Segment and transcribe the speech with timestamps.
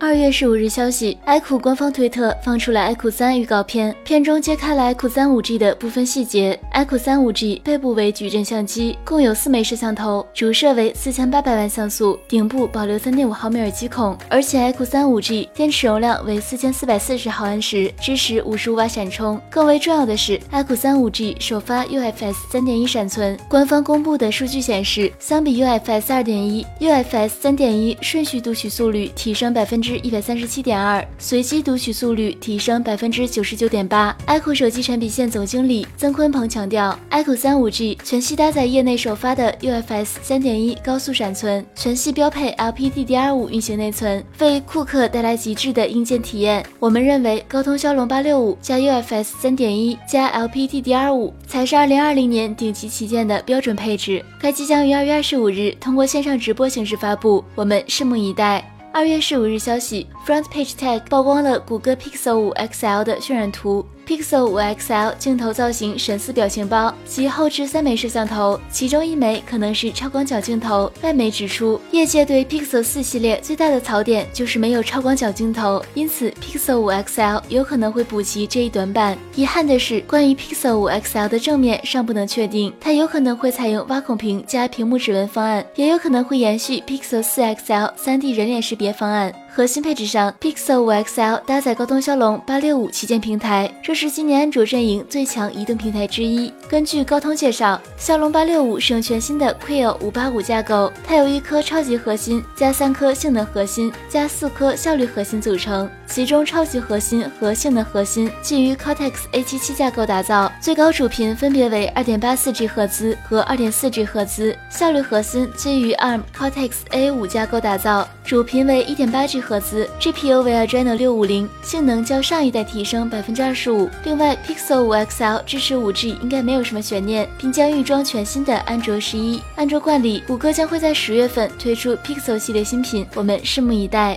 [0.00, 6.58] 二月十五日消息，iQOO 官方推特放出了 iQOO 三预告片，片中揭开了 iQOO 三五 G 的部分细节。
[6.72, 14.16] iQOO 三五 G 背部为矩阵相机，共有四枚摄像头，主摄为四千八百万像素，顶部保留三点五毫米耳机孔。
[14.28, 19.40] 而且 iQOO 三五 G 电池容量为四千四百四十毫安时，支持五十五瓦闪充。
[19.48, 23.38] 更为重要的是，iQOO 三五 G 首发 UFS 三点一闪存。
[23.48, 29.98] 官方公布的数据显示，相比 UFS 二点一，UFS 三点一顺序读取速率提升百分之。
[29.98, 34.16] 一百三十七点二，随机读取速率提升百分之九十九点八。
[34.26, 46.64] iQOO 手机产品线总经理曾坤鹏强调，iQOO 三五 G 全系搭载业内首发的 UFS 三点一高速闪存，全系标配 LPDDR 五运行内存，为库克带来极致的硬件体验。
[46.80, 54.24] 我们认为，高通骁龙八六五加 UFS 三点一加 LPDDR 五才是二零二零年顶级旗舰的标准配置。
[54.40, 58.73] 该机将于二月二十五日通过线上直播形式发布，我们拭目以待。
[58.94, 63.84] 二月十五日消息，Front Page Tech 曝光了谷歌 Pixel 五 XL 的渲染图。
[64.06, 70.92] Pixel 5 XL 镜头造型神似表情包，其后置三枚摄像头，其中一枚可能是超广角镜头。
[71.02, 79.16] 外媒指出，业界对 Pixel 4系列最大的槽点就是没有超广角镜头，因此 Pixel 5 XL 有可能会补齐这一短板。
[79.34, 89.32] 遗憾的是，关于 Pixel 5 XL 的正面尚不能确定，它有可能会采用挖孔屏加屏幕指纹方案，也有可能会延续 Pixel 4 XL 3D 人脸识别方案。
[89.56, 96.52] 核心配置上，Pixel 5 XL 搭载高通骁龙八六五旗舰平台，这是今年安卓阵营最强移动平台之一。
[96.68, 105.88] 根据高通介绍，骁龙八六五使用全新的 Quell 五八五架构，它由一颗超级核心加三颗性能核心加四颗效率核心组成。
[106.14, 114.56] 其中超级核心和性能核心基于 Cortex A77 架构打造，最高主频分别为2.84 G 赫兹和2.4 G 赫兹。
[114.70, 123.90] 效率核心基于 ARM Cortex A5 架构打造，主频为1.8 G 赫兹，GPU 为 Adreno 650，性能较上一代提升25%。
[124.04, 129.42] 另外，Pixel 5 XL 支持 5G，应该没有什么悬念，并将预装全新的安卓十一。
[129.56, 134.16] 安卓惯例，谷歌将会在十月份推出 Pixel 系列新品，我们拭目以待。